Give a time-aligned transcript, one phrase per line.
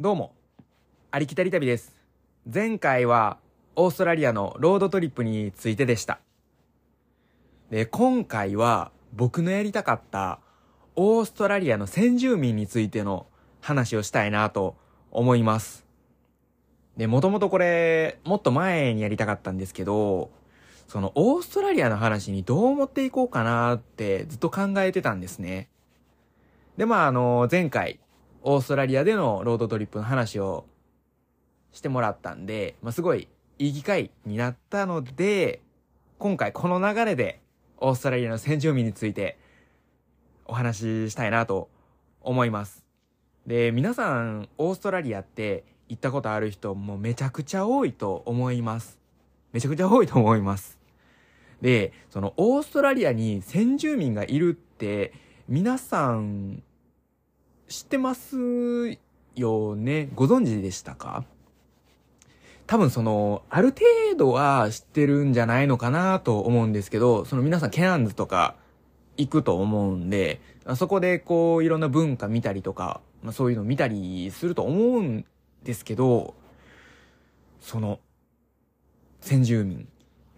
[0.00, 0.32] どうも、
[1.10, 1.92] ありきたり旅です。
[2.46, 3.38] 前回は
[3.74, 6.20] オーストラリアのロードトリップについてでした。
[7.70, 10.38] で、今回は僕のやりたかった
[10.94, 13.26] オーストラリアの先住民についての
[13.60, 14.76] 話をしたいなと
[15.10, 15.84] 思います。
[16.96, 20.30] で、もともとこれ、もっと前にやりたかったんですけど、
[20.86, 25.68] そのオーストラリアの話にどう持っていこうかなってずっと考えてたんですね。
[26.76, 27.98] で、まあ、あの、前回、
[28.42, 30.66] オーストラリアでのロードトリップの話を
[31.72, 33.28] してもらったんで、まあ、すごい
[33.58, 35.60] いい機会になったので、
[36.18, 37.40] 今回この流れで
[37.78, 39.38] オーストラリアの先住民について
[40.44, 41.68] お話ししたいなと
[42.20, 42.84] 思います。
[43.46, 48.98] で、皆さん、オーストラリアって行ったことある人もめちゃくちゃ多いと思います。
[49.52, 50.78] めちゃくちゃ多いと思います。
[51.60, 55.12] で、そのオーストラリアに先住民がいるって
[55.48, 56.62] 皆さん
[57.68, 58.36] 知ってます
[59.36, 60.08] よね？
[60.14, 61.24] ご存知でしたか？
[62.66, 68.56] 多分その、ある程度は知ってるんじゃないのかなと思うんですけど、その皆さんケアンズとか
[69.16, 70.40] 行くと思うんで、
[70.76, 75.24] そこでこういろんな文化見たりとか、まあ、そういうの見たりすると思うん
[75.62, 76.34] ですけど、
[77.60, 78.00] その、
[79.20, 79.88] 先住民、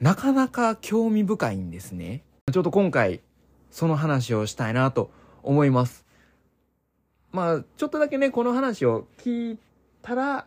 [0.01, 2.23] なかなか興味深いんですね。
[2.53, 3.21] ちょっと今回、
[3.71, 5.11] その話をしたいなと
[5.43, 6.07] 思います。
[7.33, 9.59] まあ、ちょっとだけね、この話を聞い
[10.03, 10.47] たら、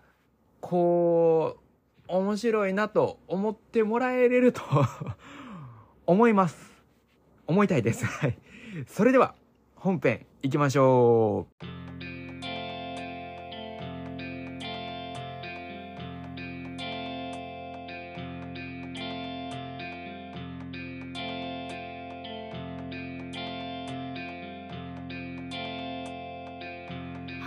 [0.59, 1.63] こう、
[2.07, 4.61] 面白いなと思ってもらえれると
[6.05, 6.71] 思います。
[7.47, 8.05] 思いたいです。
[8.05, 8.37] はい。
[8.87, 9.35] それでは、
[9.75, 11.82] 本編行きましょう。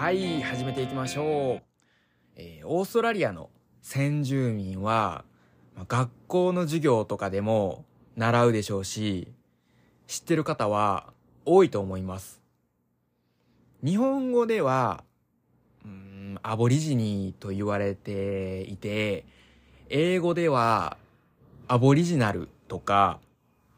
[0.07, 1.62] はい、始めていきましょう。
[2.37, 3.51] えーオーストラリアの
[3.83, 5.25] 先住民は、
[5.75, 9.27] まあ学校の授業とかでも習うでしょうし、
[10.06, 11.12] 知ってる方は
[11.44, 12.41] 多いと思います。
[13.83, 15.03] 日本語では、
[15.84, 19.25] うんアボリジニーと言われていて、
[19.88, 20.99] 英語では、
[21.67, 23.19] アボリジナルとか、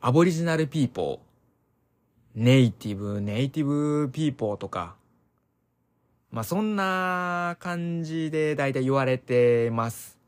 [0.02, 4.98] アボリジナルピーポー、ネイティブ、ネイティブピーポーとか、
[6.30, 10.18] まあそんな感じで大体言われてます。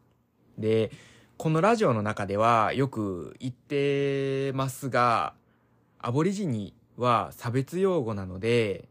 [0.58, 0.90] で、
[1.36, 5.34] このラジオの中ではよく言ってますが、
[5.98, 8.88] アボリジニは差別用語なので、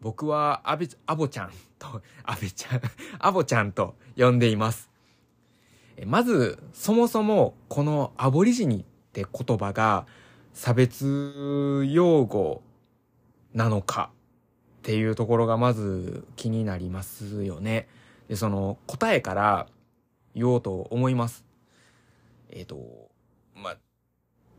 [0.00, 2.80] 僕はアベアボちゃんと、 アベちゃん、
[3.18, 4.90] アボちゃんと呼んでいます。
[6.06, 10.06] まず、そもそもこのアボリジニって言葉が
[10.52, 12.62] 差別用語
[13.52, 14.10] なのか
[14.88, 17.88] っていうところがまず気になりますよね。
[18.26, 19.66] で、その答えから
[20.34, 21.44] 言おうと思います。
[22.48, 23.10] えっ、と、
[23.54, 23.76] ま、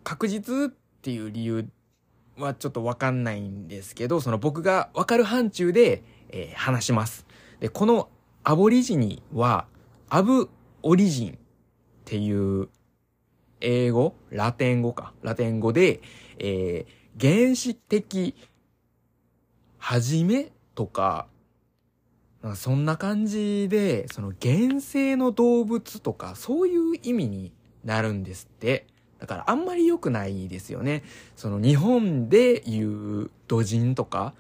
[0.04, 1.68] 確実っていう理由
[2.38, 7.26] はちょっとわかんないんですけど、その僕がわかる範疇で、えー話します。
[7.60, 8.08] で、この
[8.44, 9.66] アボリジニは、
[10.10, 10.48] アブ
[10.84, 11.36] オリジンっ
[12.06, 12.70] ていう
[13.62, 14.14] 英語？
[14.30, 15.12] ラテン語か。
[15.24, 16.02] ラテン語で、
[16.38, 18.34] えー原始的
[19.80, 21.28] はじめとか、
[22.44, 27.52] なんかそんな感じで、その原生の動物とか、そういう意味に
[27.84, 28.86] なるんですって。
[29.20, 31.04] だからあんまり良くないですよね。
[31.36, 34.34] その日本で言う土人とか、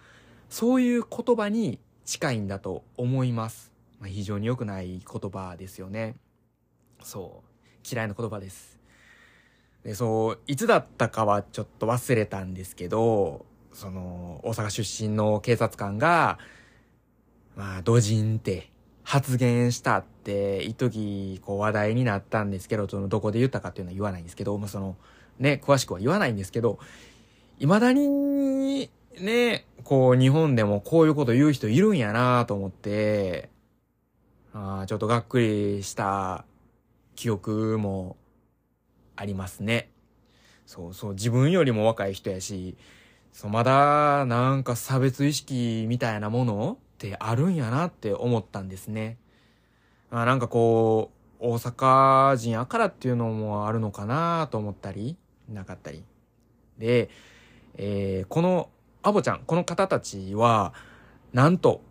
[0.49, 3.71] そういう言葉に近いんだと思います。
[3.99, 6.15] まあ、非常に良くない言葉ですよね。
[7.03, 7.87] そう。
[7.89, 8.79] 嫌いな言葉です。
[9.83, 16.39] で、そう、いつだったかはちょっと忘れたんですけど、その、大阪出身の警察官が、
[17.55, 18.71] まあ、土人って
[19.03, 24.95] 発言したって、一時こう話題になったんですけど、その、どこで言ったかっていうのは言わないんですけど、まあ、その、
[25.39, 26.79] ね、詳しくは言わないんですけど、
[27.59, 33.49] 未だに、ね、こう、日本でもこういうこと言う人いるんやなと思って、
[34.53, 36.45] あーちょっとがっくりした
[37.15, 38.17] 記憶も
[39.15, 39.91] ありますね。
[40.65, 42.77] そうそう、自分よりも若い人やし、
[43.31, 49.17] そう、まだ、なんか差別意識みたいなものってあるんやなって思ったんですね。
[50.11, 55.17] あなんかこう、大阪人やからっていうのもあるのかなと思ったり、
[55.47, 56.03] なかったり。
[56.77, 57.09] で、
[57.77, 58.69] えーこの
[59.01, 60.73] アボちゃん、この方たちは、
[61.31, 61.81] なんと、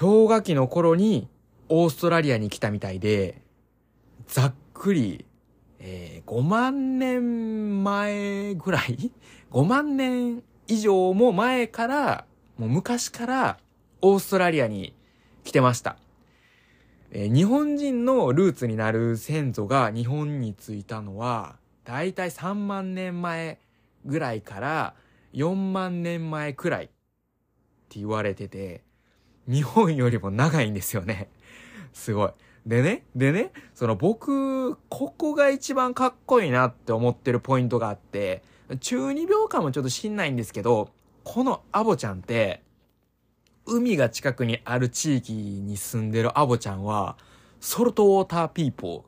[0.00, 1.28] 氷河期の頃に
[1.68, 3.42] オーストラリアに来たみたいで、
[4.26, 5.26] ざっくり、
[5.78, 9.12] えー5万年前ぐらい
[9.52, 12.24] ?5 万年以上も前から、
[12.58, 13.58] もう昔から
[14.02, 14.94] オーストラリアに
[15.44, 15.96] 来てました。
[17.12, 23.58] えー、日本人のルーツになる先祖が日本に着いたのは、だいたい3万年前
[24.04, 24.94] ぐらいから
[25.34, 26.88] 4万年前くらいっ
[27.88, 28.82] て言われてて、
[29.46, 31.28] 日本よりも長いんですよね。
[31.94, 32.30] すごい。
[32.66, 38.42] でね、でね、その僕、ここが一番かっこいいなって思ってるポイントがあって、
[38.80, 40.90] 中二病かもちょっと知んないんですけど、
[41.24, 42.62] このアボちゃんって、
[43.64, 47.16] 海が近くにある地域に住んでるアボちゃんは、
[47.60, 49.04] ソルトウォーターピーポ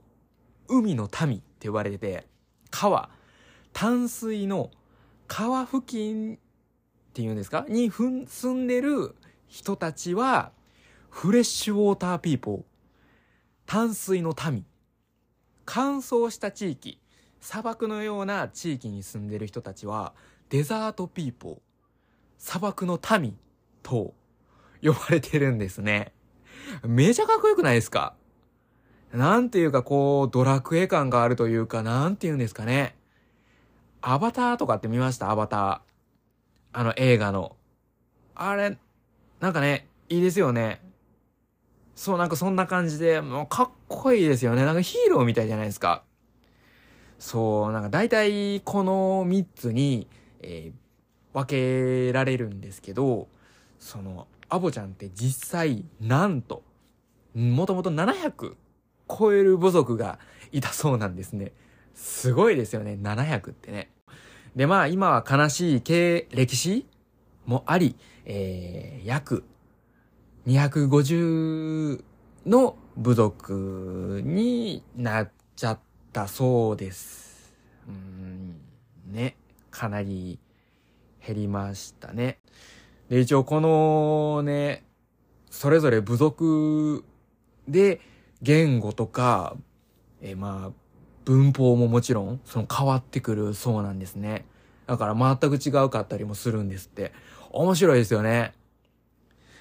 [0.69, 2.27] ー、海の民って言われてて、
[2.71, 3.11] 川、
[3.73, 4.71] 淡水の
[5.27, 6.39] 川付近っ
[7.13, 7.67] ていうんですか？
[7.69, 9.15] に住んでる
[9.47, 10.53] 人たちは、
[11.11, 12.63] フレッシュウォーターピーポー、
[13.67, 14.65] 淡水の民、
[15.65, 17.01] 乾燥した地域、
[17.41, 20.13] 砂漠のような地域に住んでる人たちは、
[20.51, 21.59] デザートピーポー、
[22.39, 23.37] 砂漠の民
[23.83, 24.15] と
[24.83, 26.13] 呼ばれてるんですね。
[26.87, 28.15] めちゃかっこよくないですか？
[29.13, 32.97] なんていうかこう、ドラクエ感があるというか、なんていうんですかね。
[34.01, 35.31] アバターとかって見ました？
[35.31, 35.81] アバター。
[36.73, 37.57] あの映画の。
[38.35, 38.77] あれ、
[39.41, 40.81] なんかね、いいですよね。
[41.97, 44.65] そう、なんかそんな感じで、もうかっこいいですよね。
[44.65, 46.05] なんかヒーローみたいじゃないですか。
[47.19, 50.07] そう、なんか大体この3つに、
[50.41, 53.29] えー、分けられるんですけど、
[53.79, 56.63] その、アボちゃんって実際、なんと、
[57.35, 58.55] もともと700
[59.09, 60.19] 超える部族が
[60.53, 61.53] いたそうなんですね。
[61.95, 63.91] すごいですよね、700ってね。
[64.55, 66.87] で、まあ今は悲しい経歴史
[67.47, 69.45] もあり、えー、約
[70.47, 72.03] 250
[72.47, 75.79] の部族になっちゃっ
[76.13, 77.55] たそうです。
[77.89, 78.57] うん、
[79.13, 79.37] ね。
[79.71, 80.39] かなり
[81.25, 82.39] 減りましたね。
[83.09, 84.85] で、一応このね、
[85.51, 87.05] それぞれ部族
[87.69, 88.01] で
[88.43, 89.57] 言語とか、
[90.21, 90.73] えまあ、
[91.25, 94.47] 文法ももちろん、その変わってくるそうなんですね。
[94.87, 97.13] だから全く違うかったりもするんですって。
[97.51, 98.55] 面白いですよね。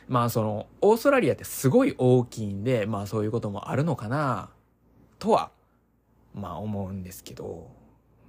[0.08, 4.50] まあその、オーストラリアってすごい大きいんで、まあそういうこともあるのかな、
[5.20, 5.52] とは、
[6.38, 7.70] まあ思うんですけど、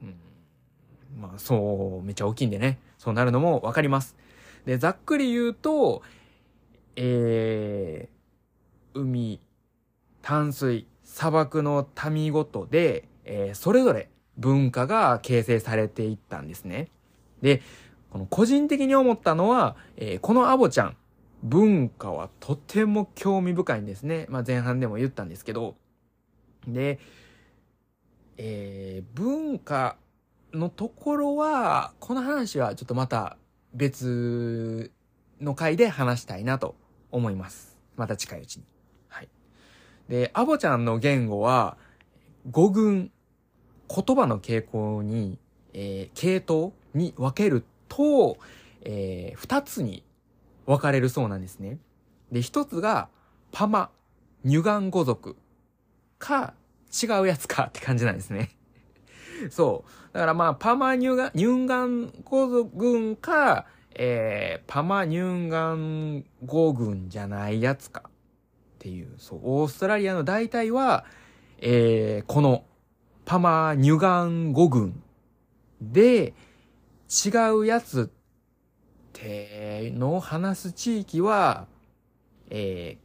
[0.02, 4.16] うん、まあそう、めっちゃ大きいんでね、そうなるのもわかります。
[4.64, 6.02] で、ざっくり言うと、
[6.96, 9.40] えー、海、
[10.22, 16.88] 淡水、砂漠の民ごとで、えー、それぞれ文化が形成されていったんですね。
[17.42, 17.62] で、
[18.10, 20.96] この個人的に思ったのは、えー、このアボちゃん、
[21.42, 24.26] 文化はとても興味深いんですね。
[24.28, 25.76] まあ、前半でも言ったんですけど。
[26.66, 26.98] で、
[28.38, 29.96] えー、文化
[30.52, 33.36] のところは、この話はちょっとまた
[33.74, 34.92] 別
[35.40, 36.74] の回で話したいなと
[37.10, 37.78] 思います。
[37.96, 38.64] また近いうちに。
[39.08, 39.28] はい。
[40.08, 41.76] で、アボちゃんの言語は、
[42.50, 43.10] 語群、
[43.88, 45.38] 言葉の傾向に、
[45.74, 48.38] えー、系統に分けると、
[48.82, 50.04] えー、二つに
[50.66, 51.78] 分かれるそうなんですね。
[52.30, 53.08] で、一つが、
[53.50, 53.90] パマ、
[54.44, 55.36] ニュガン語族
[56.18, 56.54] か、
[56.90, 58.50] 違うやつかって感じなんですね。
[59.50, 60.12] そう。
[60.12, 68.10] だからまあ、パマニュガン、ニュンガン語族か、えー、パマニュンガン語群じゃないやつかっ
[68.78, 71.04] ていう、そう、オーストラリアの大体は、
[71.58, 72.64] えー、この、
[73.24, 75.02] パマニュガン語群
[75.80, 76.34] で、
[77.08, 81.66] 違うやつっての話す地域は、
[82.50, 82.98] え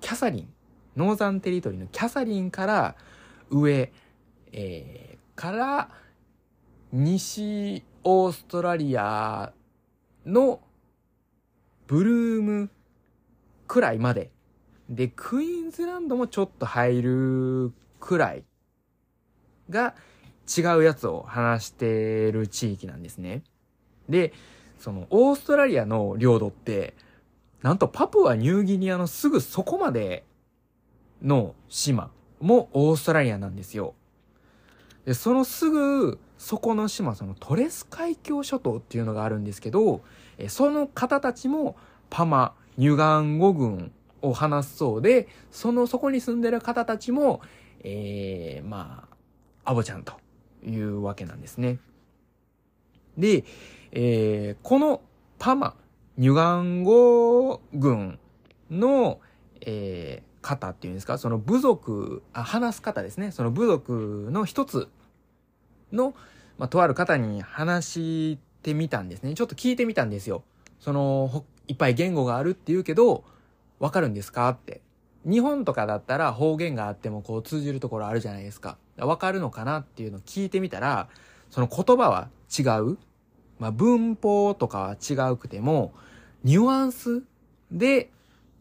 [0.00, 0.48] ー、キャサリン、
[0.96, 2.96] ノーザンテリトリーのキャサリンから
[3.50, 3.92] 上、
[4.52, 5.90] えー、から
[6.92, 9.52] 西オーストラリア
[10.26, 10.60] の
[11.86, 12.70] ブルーム
[13.66, 14.30] くらいまで。
[14.88, 18.44] で、クイーンズランドもちょっと入るくらい
[19.68, 19.94] が
[20.48, 23.44] 違うやつを話してる地域なんですね。
[24.08, 24.32] で、
[24.78, 26.94] その、オーストラリアの領土って、
[27.62, 30.24] なんとパプアニューギニアのすぐそこまで
[31.22, 33.94] の島もオーストラリアなんですよ。
[35.04, 40.02] で、そのすぐそこの島、そのトレス海峡諸島っていうのがあるんですけど、
[40.38, 41.76] えその方たちも
[42.08, 43.92] パマ、ニュガン語群
[44.22, 47.42] を話すそうで、そのそこに住んでる方たちも、
[47.82, 49.06] えー、ま
[49.64, 50.14] あ、アボちゃんと
[50.64, 51.78] いうわけなんですね。
[53.16, 53.44] で、
[53.92, 55.02] えー、この
[55.38, 55.74] パマ、
[56.16, 58.18] ニュガン語軍
[58.70, 59.20] の、
[59.60, 63.30] えー、方っていうんですか、その部族、あ、話す方ですね。
[63.30, 64.88] その部族の一つ
[65.92, 66.14] の、
[66.58, 69.34] まあ、とある方に話してみたんですね。
[69.34, 70.42] ちょっと聞いてみたんですよ。
[70.78, 73.24] その、いっぱい言語があるって言うけど、
[73.78, 74.48] わかるんですか？
[74.48, 74.82] って。
[75.24, 78.78] 日本とかだったら方言があってもこう通じるところあるじゃないですか。
[78.96, 81.08] わかるのかなっていうのを聞いてみたら、
[81.50, 82.28] その言葉は
[82.58, 82.98] 違う。
[83.58, 85.92] まあ文法とかは違うくても、
[86.44, 87.22] ニュアンス
[87.70, 88.10] で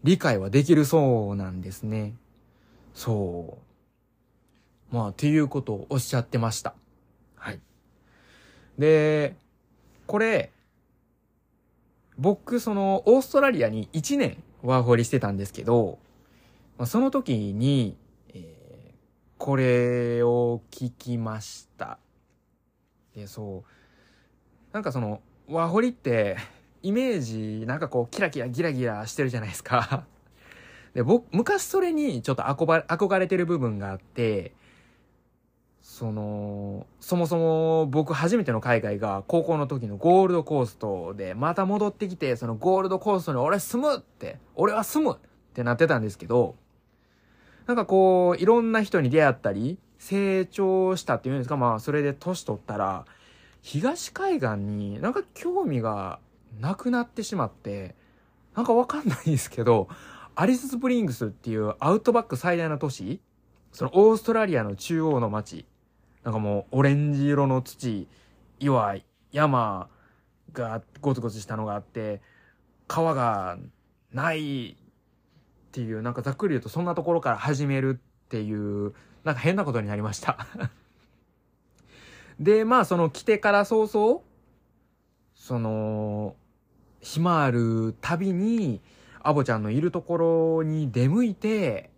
[0.03, 2.13] 理解はできるそうなんですね。
[2.93, 3.57] そ
[4.91, 4.95] う。
[4.95, 6.73] まあ、っていうことをおっしゃってました。
[7.35, 7.59] はい。
[8.77, 9.35] で、
[10.07, 10.51] これ、
[12.17, 15.99] 僕、その、オーストラリアに1年ワーホリしてたんですけど、
[16.77, 17.95] まあ、その時に、
[18.33, 18.93] えー、
[19.37, 21.99] これを聞きました。
[23.15, 24.73] で、そう。
[24.73, 26.37] なんかその、ワーホリって、
[26.81, 30.05] イメージ、なんかこう、キラキラギラギラしてるじゃないですか。
[30.93, 34.53] で、僕、昔それにちょっと憧れてる部分があって、
[35.81, 45.17] その、そもそも僕初めての海外が高校の時のゴールドコーストで、また戻ってきて、そのゴールドコーストに俺住むって、俺は住むっ
[45.53, 46.55] てなってたんですけど、
[47.65, 53.05] なんかこう、いろんな人に出会ったり、成長したっていうんですか、まあそれで年取ったら、
[53.61, 56.19] 東海岸になんか興味が
[56.59, 57.95] なくなってしまって、
[58.55, 59.87] なんかわかんないんですけど、
[60.35, 63.21] アリススプリングスっていうアウトバック最大の都市
[63.71, 65.65] そのオーストラリアの中央の街。
[66.23, 68.07] なんかもうオレンジ色の土、
[68.59, 68.95] 岩、
[69.31, 69.89] 山
[70.51, 72.21] がゴツゴツしたのがあって、
[72.87, 73.57] 川が
[74.11, 74.75] ないっ
[75.71, 80.47] ていう、なんかざっくり言うとそんなところから始めるっていう、なんか変なことになりました
[82.39, 84.23] で、まあその来てから早々、
[85.39, 86.35] その、
[86.99, 88.81] 暇あるたびに、
[89.23, 90.17] アボちゃんのいるとこ
[90.59, 91.89] ろに出向いて、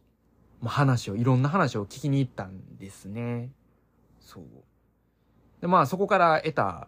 [0.62, 3.50] まあ、話を、いろんな話を聞きに行ったんですね。
[4.20, 4.44] そう。
[5.60, 6.88] で、まあそこから得た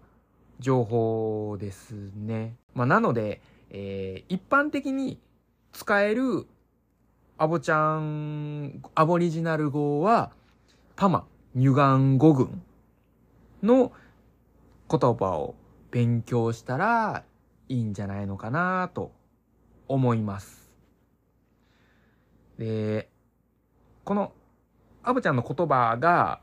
[0.59, 2.55] 情報ですね。
[2.75, 3.41] まあなので、
[3.71, 5.19] えー、一般的に
[5.71, 6.45] 使える
[7.39, 10.31] アボちゃん、アボリジナル語は、
[10.95, 12.61] パマ、ニュガン語群
[13.63, 13.91] の
[14.89, 15.55] 言葉を
[15.93, 17.23] 勉強したら
[17.69, 19.11] いいんじゃないのかなと
[19.87, 20.71] 思います。
[22.57, 23.11] で、
[24.03, 24.31] この
[25.03, 26.39] アブちゃんの言葉が、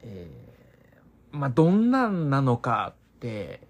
[0.00, 3.68] えー、まあ、どんなんなのかって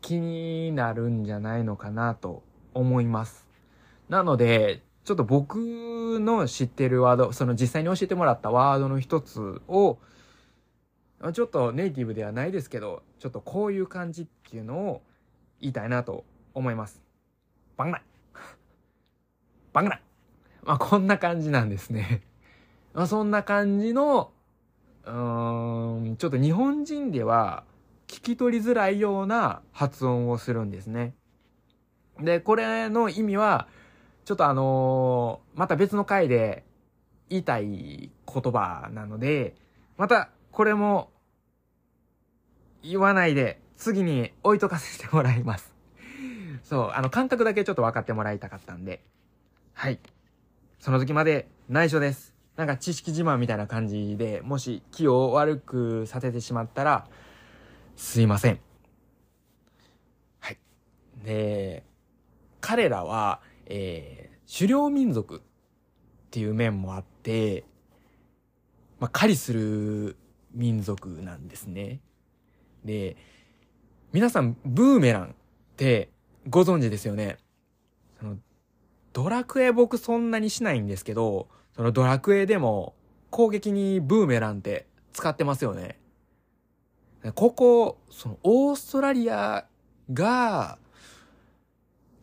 [0.00, 3.48] 気になるんじゃないのかなと思います。
[4.08, 5.56] なので、ちょっと僕
[6.20, 9.98] の知ってるワード、その実際に教えてもらったワードの一つを
[11.32, 15.02] ちょっとネイティブではないですけど、ちょっとこういう感じっていうのを
[15.60, 16.24] 言いたいなと
[16.54, 17.02] 思います。
[17.76, 18.02] バンナ
[19.74, 20.00] バンナ
[20.62, 22.22] まあこんな感じなんですね。
[22.94, 24.32] まあそんな感じの、
[25.04, 27.64] うーん、ちょっと日本人では
[28.06, 31.14] 聞き取りづらいような発音をするんですね。
[32.18, 33.68] で、これの意味は、
[34.24, 36.64] ちょっとあのー、また別の回で
[37.28, 39.54] 言いたい言葉なので、
[39.96, 41.10] またこれも、
[42.82, 45.72] 言わないで、次に置いとかせてもらいます。
[46.62, 49.02] そう、あの、感覚だけちょっと分かってもらいたかったんで。
[49.72, 49.98] はい。
[50.78, 52.34] その時まで内緒です。
[52.56, 57.06] なんか知識自慢みたいな感じで、もし気を悪くさせてしまったら、
[57.96, 58.60] すいません。
[60.40, 60.58] はい。
[61.24, 61.84] で、
[62.60, 65.40] 彼らは、えー、狩猟民族っ
[66.30, 67.64] ていう面もあって、
[68.98, 70.16] まあ、狩りする
[70.52, 72.00] 民族なんですね。
[72.84, 73.16] で、
[74.12, 75.28] 皆さん、ブーメランっ
[75.76, 76.10] て
[76.48, 77.38] ご存知ですよね。
[78.18, 78.36] その、
[79.12, 82.94] ドラクエ僕そんなにしないんですけど、そのドラクエでも
[83.30, 85.98] 攻撃にブーメランって使ってますよね。
[87.34, 89.66] ここ、そのオーストラリア
[90.12, 90.78] が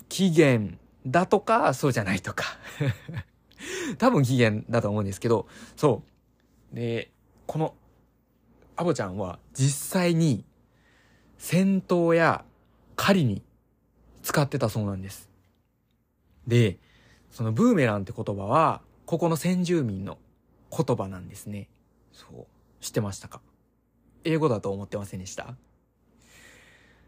[0.09, 2.45] 起源だとか、そうじゃないとか。
[3.97, 6.03] 多分起源だと思うんですけど、そ
[6.73, 6.75] う。
[6.75, 7.11] で、
[7.45, 7.75] この
[8.77, 10.45] アボちゃんは実際に
[11.37, 12.45] 戦闘や
[12.95, 13.41] 狩りに
[14.23, 15.29] 使ってたそうなんです。
[16.47, 16.77] で、
[17.31, 20.17] そのブーメランって言葉は、ここの先住民の
[20.71, 21.69] 言葉なんですね。
[22.11, 22.45] そう。
[22.79, 23.41] 知ってましたか？
[24.23, 25.55] 英語だと思ってませんでした？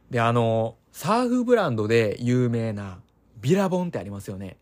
[0.10, 3.00] で、あの、サーフブランドで有名な
[3.42, 4.58] ビラボンってありますよね。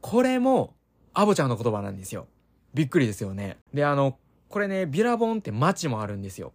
[0.00, 0.74] これも、
[1.12, 2.28] アボちゃんの言葉なんですよ。
[2.74, 3.56] びっくりですよね。
[3.74, 6.52] で、あの、これね、ビラボンって街もあるんですよ。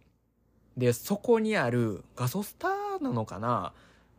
[0.76, 3.72] で、そこにあるガソスターなのかな？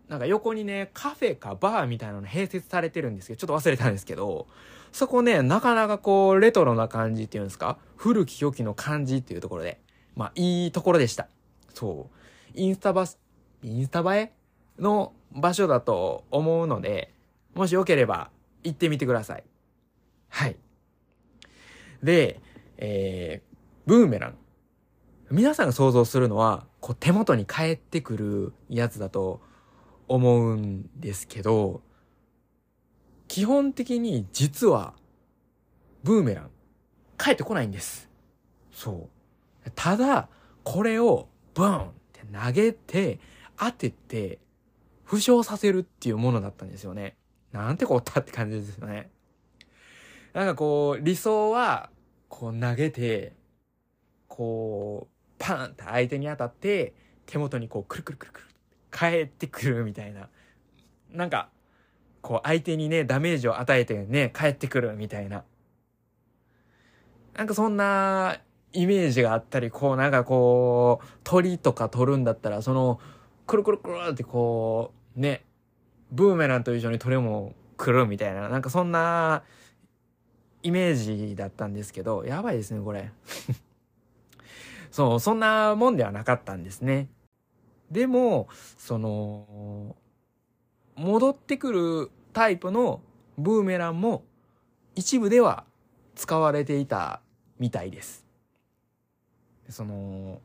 [0.07, 4.47] なんか横にね、カフェかバーみたいなの併設されてるんですけど、ちょっと忘れたんですけど、
[4.91, 7.79] そこね、なかなかこう、レトロな感じっていうんですか？
[7.95, 9.79] 古き良きの感じっていうところで、
[10.15, 11.27] まあ、いいところでした。
[11.73, 12.59] そう。
[12.59, 13.17] インスタバス、
[13.63, 14.31] インスタ映え
[14.77, 17.11] の場所だと思うので、
[17.55, 18.29] もしよければ
[18.63, 19.43] 行ってみてください。
[20.29, 20.57] はい。
[22.03, 22.39] で、
[22.77, 23.52] えー、
[23.85, 24.37] ブーメラン。
[25.29, 29.41] 皆さんが想像するのは、こう手元に返ってくるやつだと
[30.07, 31.81] 思うんですけど、
[33.27, 34.93] 基本的に実は、
[36.03, 36.49] ブーメラン、
[37.17, 38.09] 返ってこないんです。
[38.71, 39.09] そ
[39.65, 39.71] う。
[39.75, 40.29] ただ、
[40.63, 43.19] これを、ブーンって投げて、
[43.57, 44.39] 当てて、
[45.03, 47.17] 負傷させるっていうものだったんですよね。
[47.51, 49.09] なんてこったって感じですよね。
[50.33, 51.89] なんかこう、理想は、
[52.29, 53.33] こう投げて、
[54.35, 56.95] こう、パーンって相手に当たって、
[57.27, 58.47] 手元にこう、くるくるくるくる、
[58.91, 60.27] 帰ってくるみたいな。
[61.11, 61.49] なんか、
[62.23, 65.43] こう、相手にね、ダメージを与えてね、帰ってくるみたいな。
[67.35, 68.39] なんかそんな
[68.71, 72.99] イメージがあったり、こう、なんかこう、鳥とか取るんだったら、その、
[73.45, 75.45] くるくるくるってこう、ね、
[76.11, 79.43] ブーメランと一緒に鳥も来るみたいな、なんかそんな
[80.63, 83.11] イメージだったんですけど、やばいですね、これ。
[84.93, 87.09] そう、そんなもんではなかったんですね。
[87.89, 88.47] でも、
[88.77, 89.95] その、
[90.95, 93.01] 戻ってくるタイプの
[93.39, 94.23] ブーメランも
[94.93, 95.63] 一部では
[96.13, 97.21] 使われていた
[97.57, 98.23] みたいです。
[99.67, 100.41] その、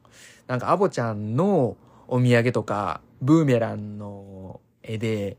[0.46, 1.76] なんかアボちゃんの
[2.06, 5.36] お土産とか、ブーメランの絵で、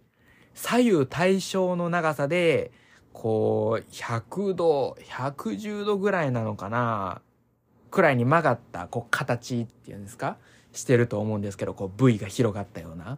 [0.53, 2.71] 左右対称の長さで、
[3.11, 7.23] こう、100度、110度ぐらいなのかな
[7.91, 10.37] くらいに曲がった、こう、形っていうんですか？
[10.73, 13.17] してると思うんですけど、こう、部位が広がったような。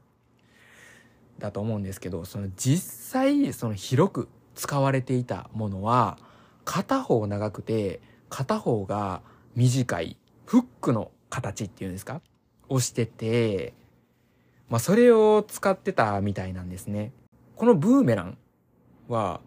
[1.40, 6.18] だと思うんですけど、その実際、その広く使われていたものは、
[6.66, 8.00] 片方長くて、
[8.30, 9.22] 片方が
[9.56, 12.22] 短い、フックの形っていうんですか？
[12.70, 13.74] をしてて、
[14.70, 17.12] まあ、それを使ってたみたいなんですね。
[17.58, 18.38] このブーメラン
[19.10, 19.42] は、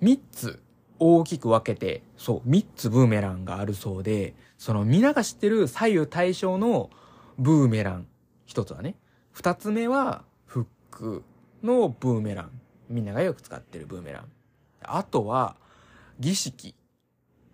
[0.00, 0.62] 3つ
[1.00, 6.90] 大きく分けて、そう、3つブーメランがあるそうで、その皆が知ってる左右対称の
[7.38, 8.06] ブーメラン、
[8.44, 8.96] 一つはね、
[9.32, 11.24] 二つ目はフック
[11.62, 12.60] のブーメラン。
[12.88, 14.24] みんながよく使ってるブーメラン。
[14.82, 15.56] あとは、
[16.18, 16.74] 儀式。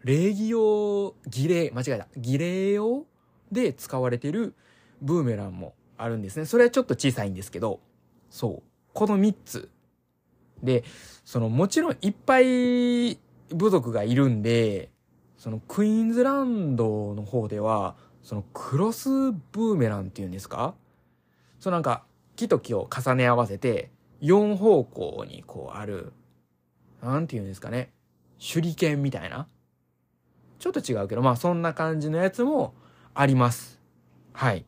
[0.02, 2.09] 礼儀用、儀礼、間違えた。
[2.16, 3.04] 儀礼用
[3.52, 4.54] で使われてる
[5.02, 6.46] ブーメランもあるんですね。
[6.46, 7.80] それはちょっと小さいんですけど、
[8.30, 8.68] そう。
[8.92, 9.70] この3つ。
[10.62, 10.85] で、
[11.24, 13.18] そのもちろんいっぱい
[13.50, 14.90] 部族がいるんで、
[15.37, 20.74] そのクイーンズランドの方では、そのクロスブーメランっていうんですか？
[21.61, 22.04] そうなんか
[22.35, 26.12] 木と木を重ね合わせて4方向にこうある、
[27.02, 27.92] なんていうんですかね？
[28.38, 29.46] 手裏剣みたいな？
[30.59, 32.74] ちょっと違うけど、まあそんな感じのやつも
[33.14, 33.80] あります。
[34.32, 34.64] はい。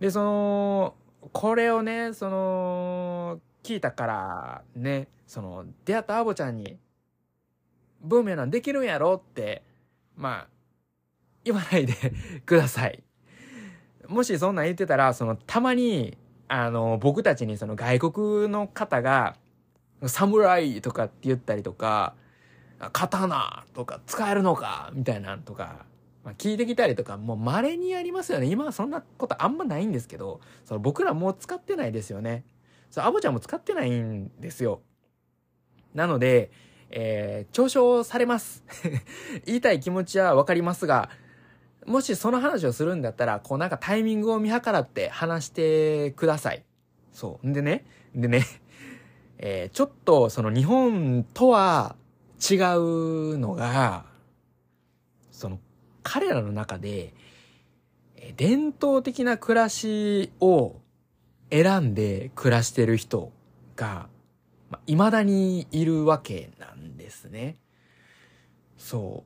[0.00, 0.94] で、その、
[1.32, 6.78] これをね、その、聞いたからね、その、出会ったアボちゃんに、
[8.02, 9.62] ブーメランできるんやろって、
[10.16, 10.48] まあ、
[11.44, 11.94] 言わないで
[12.44, 13.02] ください。
[14.08, 19.36] もしそんなん言ってたら、その、たまに、あの、僕たちにその外国の方が、
[20.04, 22.14] 侍とかって言ったりとか、
[22.92, 25.86] 刀とか使えるのかみたいなんとか、
[26.24, 28.46] まあ、聞いてきたりとか、もう稀にありますよね。
[28.46, 32.44] 今はそんなことあんまないんですけど、その僕らもう使ってないですよね。
[32.90, 34.82] そう、アボちゃんも使ってないんですよ。
[35.94, 36.50] なので、
[36.92, 38.62] えー、嘲笑されます。
[39.46, 41.10] 言いたい気持ちはわかりますが、
[41.86, 46.64] もしその話をするんだったら、こうなんかタイミングを見計らって話してください。
[47.12, 47.46] そう。
[47.46, 48.44] んでね、でね、
[49.38, 51.96] えー、ちょっとその日本とは
[52.38, 54.04] 違うのが、
[55.30, 55.58] その
[56.02, 57.14] 彼らの中で、
[58.36, 60.76] 伝統的な暮らしを
[61.50, 63.32] 選んで暮らしてる人
[63.76, 64.08] が、
[64.70, 66.71] ま、未だにいるわけなん
[67.12, 67.56] ですね。
[68.76, 69.24] そ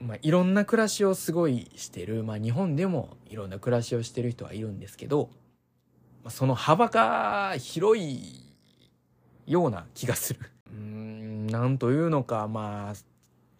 [0.00, 0.04] う。
[0.04, 2.22] まあ、いろんな暮らしをすごいしてる。
[2.22, 5.30] まあ、日本でもいろんな暮らしをしてる人はいるんですけど、
[6.22, 8.54] まあ、その幅が広い
[9.46, 10.40] ような気がする。
[10.70, 12.94] うん、なんというのか、まあ、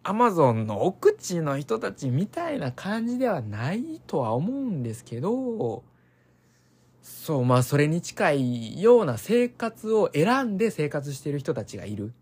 [0.04, 5.82] アマゾンの奥地の人たちみたいな感じではないとは思うんですけど、
[7.02, 12.12] そう、まあそれに近いような生活を選んで生活してる人たちがいる。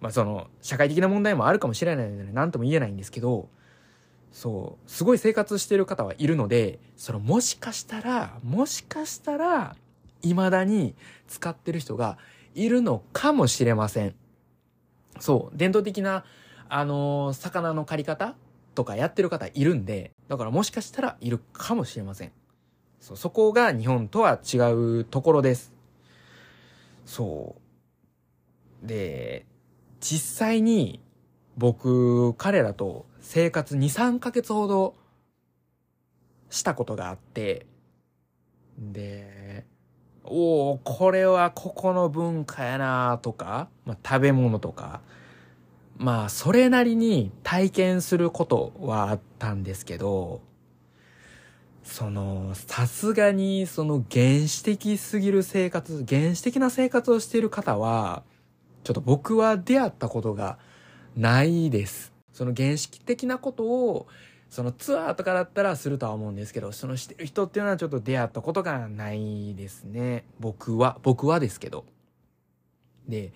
[0.00, 3.48] まあその、社会的な問題もあるかもしれないので何とも言えないんですけど、
[4.30, 9.76] そう、すごい生活してる方はいるので、そのもしかしたら、もしかしたら、
[10.22, 10.94] 未だに
[11.28, 12.16] 使ってる人が
[12.54, 14.14] いるのかもしれません。
[15.20, 16.24] そう、伝統的な
[16.74, 18.34] あのー、魚の借り方
[18.74, 22.32] とかやってる方いるんで、だからもしかしたらいるかもしれません。
[22.98, 25.74] そうそこが日本とは違うところです。
[27.04, 27.56] そ
[28.82, 28.86] う。
[28.86, 29.44] で、
[30.02, 31.00] 実際に
[31.56, 34.96] 僕、彼らと生活2、3ヶ月ほど
[36.50, 37.66] したことがあって、
[38.76, 39.64] で、
[40.24, 45.02] おおこれはここの文化やなとか、まあ、食べ物とか、
[45.96, 50.40] まあ、それなりに体験することはあったんですけど、
[51.84, 58.24] その、さすがに、その原始的すぎる生活、原始的な生活をしている方は、
[58.84, 60.58] ちょっと僕は出会ったことが
[61.16, 62.12] ないです。
[62.32, 64.06] その原始的なことを、
[64.48, 70.24] そのツアーとかだったらするとは思うんですけど、そのしてる人っていうのはちょっと出会ったことがないですね。
[70.40, 71.84] 僕は、僕はですけど。
[73.08, 73.32] で、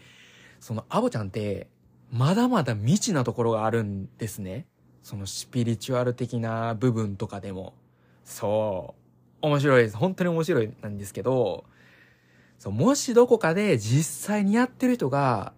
[0.60, 1.68] そのアボちゃんって、
[2.10, 4.66] まだまだ未知なところがあるんですね。
[5.02, 7.74] そのスピリチュアル的な部分とかでも。
[8.24, 8.94] そ
[9.42, 9.46] う。
[9.46, 9.96] 面白いです。
[9.96, 11.64] 本当に面白いなんですけど、
[12.58, 15.52] そう、もしどこかで実際にやってる人が、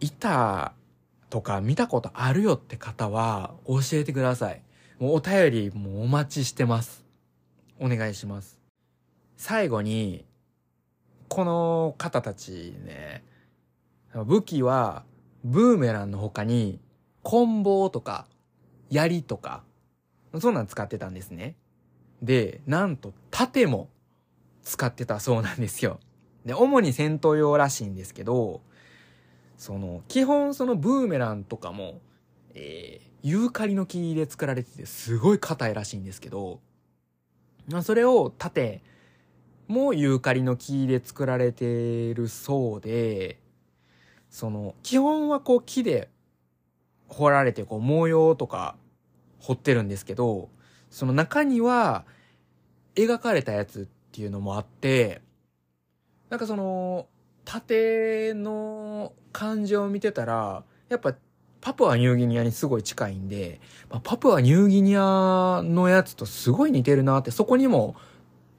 [0.00, 0.74] いた
[1.30, 4.62] とか見たことあるよって方は教えてください。
[4.98, 7.04] もうお便りもお待ちしてます。
[7.78, 8.58] お願いします。
[9.36, 10.24] 最後に、
[11.28, 13.24] この方たちね、
[14.14, 15.04] 武器は
[15.44, 16.80] ブーメランの他に、
[17.22, 18.26] 棍棒とか、
[18.90, 19.64] 槍とか、
[20.40, 21.56] そんなん使ってたんですね。
[22.22, 23.90] で、なんと盾も
[24.66, 26.00] 使ってたそうなんですよ。
[26.44, 28.62] で、主に戦闘用らしいんですけど、
[29.56, 32.00] その、基本そのブーメランとかも、
[32.52, 36.60] えー、ユーカリの木で作られててすごい硬いらしいんですけど、
[37.82, 38.82] それを盾
[39.68, 43.38] もユーカリの木で作られてるそうで、
[44.30, 46.08] その、基本はこう木で
[47.06, 48.74] 彫られてこう模様とか
[49.38, 50.48] 彫ってるんですけど、
[50.90, 52.04] その中には
[52.96, 55.20] 描かれたやつっていうのもあって、
[56.30, 57.06] なんかその、
[57.44, 61.14] 縦の感じを見てたら、やっぱ
[61.60, 67.94] パプアニューギニアにすごい近いんで、まあ、パプアニューギニアのやつとすごい似てるなって、そこにも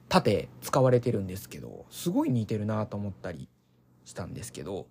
[0.08, 3.48] 縦使われてるんですけど、すごい似てるなと思ったり
[4.04, 4.86] したんですけど、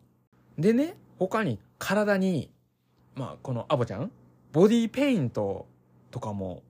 [0.57, 2.51] でね、他に体に、
[3.15, 4.11] まあこのアボちゃん、
[4.51, 5.65] ボディペイント
[6.11, 6.61] とかも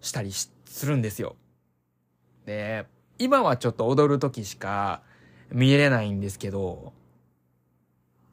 [0.00, 0.52] したりす
[0.86, 1.34] るんですよ。
[2.46, 2.86] で、
[3.18, 5.02] 今はちょっと踊る時しか
[5.50, 6.92] 見れないんですけど、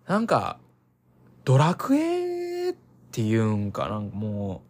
[0.08, 0.60] なんか、
[1.44, 2.76] ドラクエっ
[3.12, 4.70] ていうんかなんか、もう、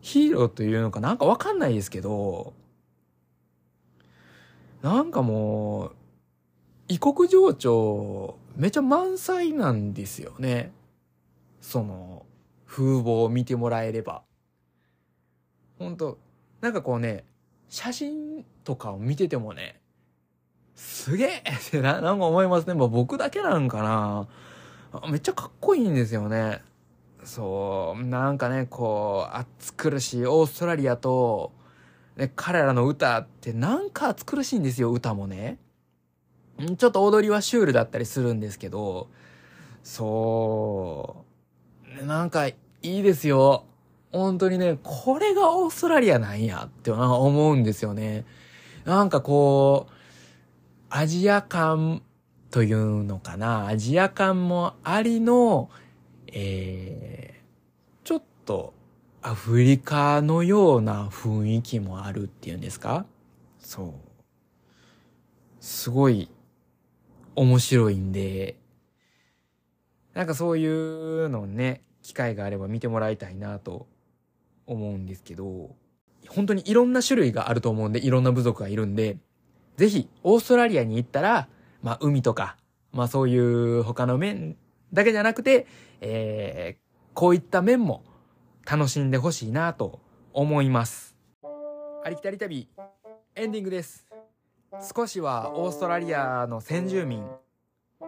[0.00, 2.54] ヒーローというのかなんかわかんないですけど、
[4.82, 5.96] なんかもう、
[6.88, 10.72] 異国情緒、めちゃ満載なんですよね。
[11.60, 12.26] その、
[12.66, 14.22] 風貌を見てもらえれば。
[15.78, 16.18] ほんと、
[16.60, 17.24] なんかこうね、
[17.68, 19.80] 写真とかを見ててもね、
[20.74, 22.74] すげえ ってな、なんか思いますね。
[22.74, 24.28] まあ、僕だけなんかな。
[25.08, 26.62] めっちゃかっこいいんですよね。
[27.24, 31.52] そう、なんかね、こう、暑苦しいオーストラリアと、
[32.16, 35.58] ね、彼らの歌ってなんか暑苦しいんですよ、歌もね。
[36.78, 39.08] ちょっと踊りはシュールだったりするんですけど、
[39.82, 41.24] そ
[42.00, 43.66] う、なんかいいですよ。
[44.14, 48.24] 本当にね、これがオーストラリアなんやって思うんですよね。
[48.84, 49.92] なんかこう、
[50.88, 52.00] アジア感
[52.52, 55.68] というのかな、アジア感もありの、
[56.28, 58.72] えー、ちょっと
[59.20, 63.06] アフリカのような雰囲気もあるっていうんですか？
[63.58, 63.92] そう。
[65.58, 66.30] すごい
[67.34, 68.54] 面白いんで、
[70.12, 73.88] なんかそういうのね、機会があれば見てもらいたいなと
[74.66, 75.74] 思うんですけど、
[76.28, 79.18] 本当にいろんな種類があると思うんで、いろんな部族がいるんで、
[79.76, 81.48] ぜひ、オーストラリアに行ったら、
[81.82, 82.56] まあ、海とか、
[82.92, 84.56] まあ、そういう他の面
[84.92, 85.66] だけじゃなくて、
[86.00, 88.04] えー、こういった面も
[88.64, 90.00] 楽しんでほしいなと
[90.32, 91.16] 思います。
[92.04, 92.68] ありきたり旅、
[93.34, 94.06] エンディングです。
[94.94, 97.24] 少しはオーストラリアの先住民、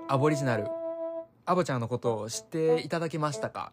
[0.08, 0.66] アボリジナル、
[1.44, 3.72] アボちゃんのことを知っていただけましたか？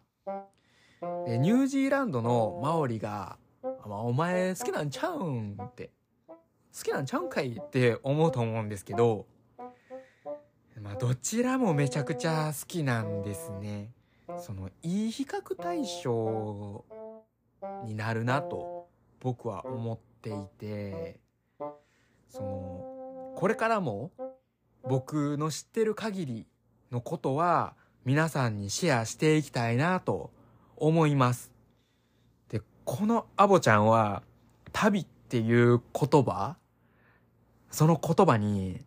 [1.27, 5.91] ニュージーランドのマオリが、まあ、お前好きなんちゃうんって
[6.77, 9.27] 好きなんちゃうんかいって思うと思うんですけど、
[10.81, 13.91] まあ、どちらもめちゃくちゃ好きなんですね。
[14.37, 16.83] その、いい比較対象
[17.85, 18.87] になるなと
[19.19, 21.19] 僕は思っていて、
[22.29, 24.11] その、これからも
[24.83, 26.47] 僕の知ってる限り
[26.91, 30.31] のことは皆さんにシェアしていきたいなと
[30.77, 31.51] 思います。
[32.49, 34.23] で、このアボちゃんは
[34.71, 36.57] 旅っていう言葉
[37.71, 38.79] その言葉に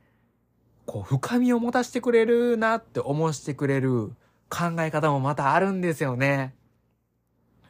[0.86, 4.12] こう深みを持たせてくれるなって思わせてくれる
[4.48, 6.54] 考え方もまたあるんですよね。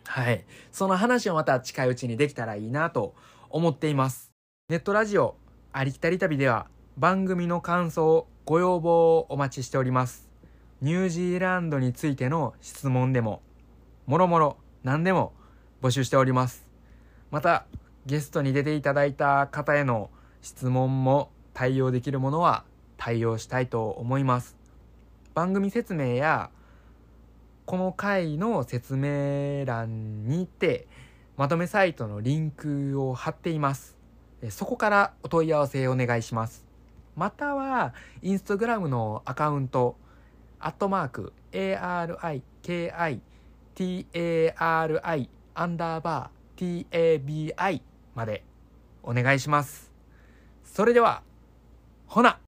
[0.05, 0.44] はい。
[0.70, 3.14] その話をまた近いうちにできたらいいなと
[3.48, 4.33] 思っています。
[4.68, 5.37] ネットラジオ
[5.72, 10.29] ありきたり旅では番組の感想、ご要望をお待ちしております。
[10.83, 13.40] ニュージーランドについての質問でも、
[14.07, 15.33] もろもろ何でも
[15.83, 16.66] 募集しております。
[17.31, 17.66] また、
[18.07, 20.11] ゲストに出ていただいた方への
[20.42, 22.64] 質問も対応できるものは
[22.97, 24.57] 対応したいと思います。
[25.35, 26.51] 番組説明や
[27.64, 30.87] この回の説明欄にて
[31.37, 33.97] まとめサイトのリンクを貼っています。
[34.51, 36.64] そこからお問い合わせお願いします。
[37.16, 37.92] または、
[38.23, 39.97] インスタグラムのアカウント、
[40.61, 43.21] アットマーク、ARIKI、
[43.77, 47.83] TARI、アンダーバー、TABI
[48.15, 48.43] まで
[49.03, 49.93] お願いします。
[50.65, 51.23] それでは、
[52.07, 52.39] ほな